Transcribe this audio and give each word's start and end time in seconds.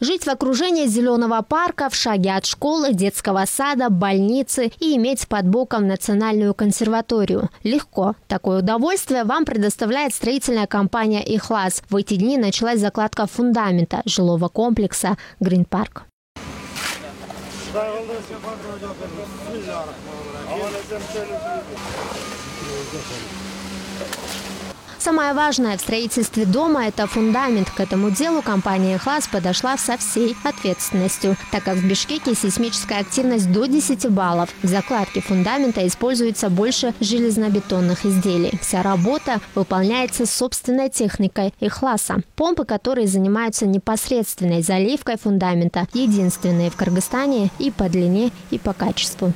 Жить 0.00 0.24
в 0.24 0.28
окружении 0.28 0.86
зеленого 0.86 1.42
парка, 1.42 1.88
в 1.88 1.94
шаге 1.94 2.32
от 2.32 2.46
школы, 2.46 2.92
детского 2.92 3.44
сада, 3.46 3.90
больницы 3.90 4.72
и 4.80 4.96
иметь 4.96 5.28
под 5.28 5.46
боком 5.46 5.86
национальную 5.86 6.54
консерваторию. 6.54 7.50
Легко. 7.62 8.14
Такое 8.28 8.58
удовольствие 8.58 9.24
вам 9.24 9.44
предоставляет 9.44 10.14
строительная 10.14 10.66
компания 10.66 11.22
«Ихлас». 11.22 11.82
В 11.88 11.96
эти 11.96 12.14
дни 12.14 12.36
началась 12.38 12.80
закладка 12.80 13.26
фундамента 13.26 14.02
жилого 14.04 14.48
комплекса 14.48 15.16
«Грин 15.40 15.64
Парк». 15.64 16.04
Самое 25.04 25.34
важное 25.34 25.76
в 25.76 25.82
строительстве 25.82 26.46
дома– 26.46 26.86
это 26.88 27.06
фундамент. 27.06 27.68
К 27.68 27.80
этому 27.80 28.10
делу 28.10 28.40
компания 28.40 28.96
«Хлас» 28.96 29.28
подошла 29.28 29.76
со 29.76 29.98
всей 29.98 30.34
ответственностью, 30.44 31.36
так 31.52 31.62
как 31.62 31.76
в 31.76 31.86
Бишкеке 31.86 32.34
сейсмическая 32.34 33.00
активность 33.00 33.52
до 33.52 33.66
10 33.66 34.08
баллов. 34.08 34.48
В 34.62 34.66
закладке 34.66 35.20
фундамента 35.20 35.86
используется 35.86 36.48
больше 36.48 36.94
железнобетонных 37.00 38.06
изделий. 38.06 38.58
Вся 38.62 38.82
работа 38.82 39.42
выполняется 39.54 40.24
собственной 40.24 40.88
техникой 40.88 41.52
«Ихласа». 41.60 42.22
Помпы, 42.34 42.64
которые 42.64 43.06
занимаются 43.06 43.66
непосредственной 43.66 44.62
заливкой 44.62 45.18
фундамента, 45.18 45.86
единственные 45.92 46.70
в 46.70 46.76
Кыргызстане 46.76 47.50
и 47.58 47.70
по 47.70 47.90
длине, 47.90 48.30
и 48.50 48.58
по 48.58 48.72
качеству 48.72 49.34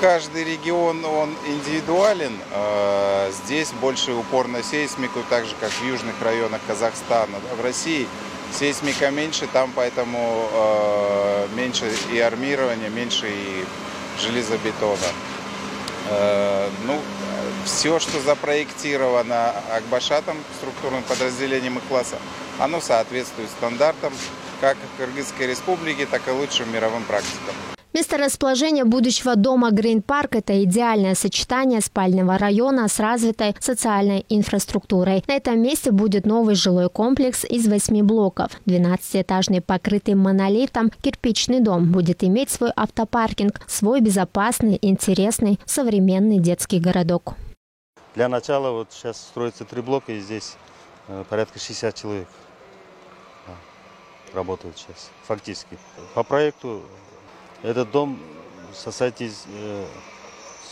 каждый 0.00 0.44
регион, 0.44 1.04
он 1.04 1.34
индивидуален. 1.46 2.32
А, 2.52 3.30
здесь 3.30 3.70
больше 3.80 4.12
упор 4.12 4.48
на 4.48 4.62
сейсмику, 4.62 5.20
так 5.28 5.46
же, 5.46 5.54
как 5.60 5.70
в 5.70 5.86
южных 5.86 6.14
районах 6.22 6.60
Казахстана. 6.66 7.38
В 7.56 7.62
России 7.62 8.08
сейсмика 8.52 9.10
меньше, 9.10 9.46
там 9.52 9.72
поэтому 9.74 10.48
а, 10.52 11.48
меньше 11.54 11.92
и 12.12 12.18
армирования, 12.18 12.88
меньше 12.88 13.28
и 13.28 13.64
железобетона. 14.20 14.98
А, 16.10 16.70
ну, 16.86 16.98
все, 17.64 17.98
что 17.98 18.20
запроектировано 18.20 19.50
Акбашатом, 19.74 20.36
структурным 20.58 21.02
подразделением 21.02 21.78
и 21.78 21.80
класса, 21.82 22.16
оно 22.58 22.80
соответствует 22.80 23.50
стандартам 23.50 24.12
как 24.60 24.76
Кыргызской 24.96 25.46
республики, 25.46 26.06
так 26.10 26.26
и 26.26 26.30
лучшим 26.30 26.72
мировым 26.72 27.04
практикам. 27.04 27.54
Место 27.98 28.16
расположения 28.16 28.84
будущего 28.84 29.34
дома 29.34 29.72
Грин 29.72 30.02
Парк– 30.02 30.36
это 30.36 30.62
идеальное 30.62 31.16
сочетание 31.16 31.80
спального 31.80 32.38
района 32.38 32.86
с 32.86 33.00
развитой 33.00 33.56
социальной 33.58 34.24
инфраструктурой. 34.28 35.24
На 35.26 35.34
этом 35.34 35.60
месте 35.60 35.90
будет 35.90 36.24
новый 36.24 36.54
жилой 36.54 36.90
комплекс 36.90 37.44
из 37.44 37.66
восьми 37.66 38.04
блоков. 38.04 38.52
12-этажный 38.66 39.60
покрытый 39.60 40.14
монолитом 40.14 40.92
кирпичный 41.02 41.58
дом 41.58 41.90
будет 41.90 42.22
иметь 42.22 42.52
свой 42.52 42.70
автопаркинг, 42.76 43.60
свой 43.66 44.00
безопасный, 44.00 44.78
интересный, 44.80 45.58
современный 45.64 46.38
детский 46.38 46.78
городок. 46.78 47.34
Для 48.14 48.28
начала 48.28 48.70
вот 48.70 48.92
сейчас 48.92 49.16
строится 49.16 49.64
три 49.64 49.82
блока, 49.82 50.12
и 50.12 50.20
здесь 50.20 50.54
э, 51.08 51.24
порядка 51.28 51.58
60 51.58 51.96
человек 51.96 52.28
работают 54.32 54.78
сейчас, 54.78 55.10
фактически. 55.24 55.76
По 56.14 56.22
проекту 56.22 56.82
этот 57.62 57.90
дом 57.90 58.18
состоит 58.72 59.20
из 59.20 59.44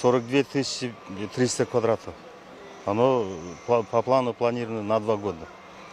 42 0.00 0.38
э, 0.38 0.44
тысячи 0.44 0.94
300 1.34 1.66
квадратов. 1.66 2.14
Оно 2.84 3.26
по 3.66 4.02
плану 4.02 4.34
планировано 4.34 4.82
на 4.82 4.98
два 4.98 5.16
года. 5.16 5.46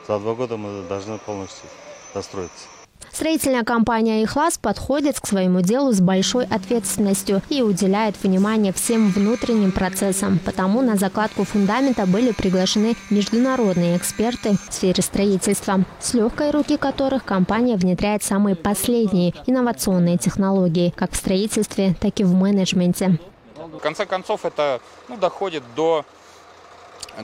За 0.07 0.17
два 0.19 0.33
года 0.33 0.57
мы 0.57 0.83
должны 0.87 1.19
полностью 1.19 1.69
достроиться. 2.13 2.78
Строительная 3.19 3.65
компания 3.65 4.23
«Ихлас» 4.23 4.57
подходит 4.57 5.19
к 5.19 5.27
своему 5.27 5.59
делу 5.59 5.91
с 5.91 5.99
большой 5.99 6.45
ответственностью 6.45 7.41
и 7.49 7.61
уделяет 7.61 8.15
внимание 8.23 8.71
всем 8.71 9.09
внутренним 9.09 9.73
процессам. 9.73 10.39
Потому 10.45 10.81
на 10.81 10.95
закладку 10.95 11.43
фундамента 11.43 12.05
были 12.05 12.31
приглашены 12.31 12.95
международные 13.09 13.97
эксперты 13.97 14.55
в 14.69 14.73
сфере 14.73 15.03
строительства, 15.03 15.83
с 15.99 16.13
легкой 16.13 16.51
руки 16.51 16.77
которых 16.77 17.25
компания 17.25 17.75
внедряет 17.75 18.23
самые 18.23 18.55
последние 18.55 19.33
инновационные 19.47 20.17
технологии, 20.17 20.93
как 20.95 21.11
в 21.11 21.17
строительстве, 21.17 21.95
так 21.99 22.19
и 22.21 22.23
в 22.23 22.33
менеджменте. 22.33 23.19
В 23.57 23.79
конце 23.79 24.05
концов, 24.05 24.45
это 24.45 24.79
ну, 25.09 25.17
доходит 25.17 25.63
до 25.75 26.05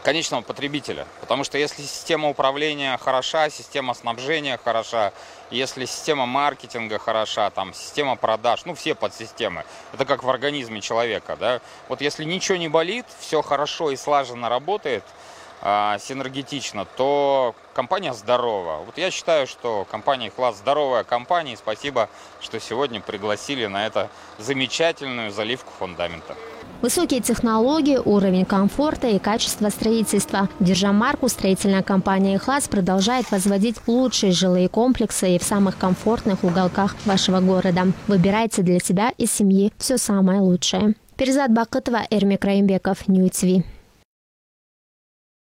конечного 0.03 0.41
потребителя. 0.41 1.07
Потому 1.22 1.44
что 1.44 1.57
если 1.57 1.81
система 1.81 2.29
управления 2.29 2.97
хороша, 2.97 3.50
система 3.50 3.94
снабжения 3.94 4.59
хороша, 4.63 5.13
если 5.51 5.85
система 5.85 6.25
маркетинга 6.25 7.00
хороша, 7.00 7.50
там, 7.50 7.73
система 7.73 8.16
продаж, 8.16 8.66
ну, 8.66 8.75
все 8.75 8.95
подсистемы, 8.95 9.63
это 9.94 10.06
как 10.06 10.23
в 10.23 10.29
организме 10.29 10.81
человека, 10.81 11.38
да. 11.39 11.61
Вот 11.88 12.01
если 12.01 12.23
ничего 12.23 12.57
не 12.57 12.67
болит, 12.67 13.06
все 13.19 13.41
хорошо 13.41 13.91
и 13.91 13.95
слаженно 13.95 14.50
работает, 14.50 15.03
а, 15.61 15.97
синергетично, 16.00 16.85
то 16.85 17.56
компания 17.73 18.13
здорова. 18.13 18.83
Вот 18.85 18.97
я 18.97 19.09
считаю, 19.09 19.47
что 19.47 19.88
компания 19.89 20.29
«Класс» 20.29 20.57
здоровая 20.57 21.03
компания, 21.03 21.53
и 21.53 21.56
спасибо, 21.56 22.09
что 22.39 22.59
сегодня 22.59 23.01
пригласили 23.01 23.66
на 23.66 23.88
это 23.88 24.09
замечательную 24.38 25.31
заливку 25.31 25.72
фундамента. 25.79 26.35
Высокие 26.81 27.22
технологии, 27.22 27.97
уровень 27.97 28.46
комфорта 28.46 29.08
и 29.08 29.19
качество 29.19 29.69
строительства. 29.69 30.50
Держа 30.59 30.91
марку, 30.91 31.30
строительная 31.30 31.84
компания 31.84 32.36
«Ихлас» 32.36 32.68
продолжает 32.68 33.31
возводить 33.31 33.78
лучшие 33.88 34.31
жилые 34.31 34.69
комплексы 34.69 35.36
и 35.36 35.40
в 35.40 35.44
самых 35.44 35.78
комфортных 35.78 36.44
уголках 36.44 36.96
вашего 37.06 37.40
города. 37.40 37.88
Выбирайте 38.08 38.62
для 38.62 38.80
себя 38.80 39.12
и 39.18 39.25
семьи 39.25 39.72
все 39.78 39.97
самое 39.97 40.41
лучшее. 40.41 40.96
Перезад 41.18 41.52
Бакытова, 41.52 42.02
Эрмик 42.09 42.44
Раимбеков, 42.44 43.07
Нью-ТВ. 43.07 43.63